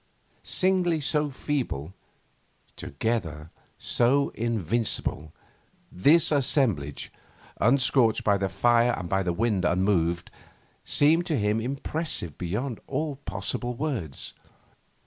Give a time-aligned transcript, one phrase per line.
[0.41, 1.93] Singly so feeble,
[2.75, 5.31] together so invincible,
[5.91, 7.11] this assemblage,
[7.59, 10.31] unscorched by the fire and by the wind unmoved,
[10.83, 14.33] seemed to him impressive beyond all possible words.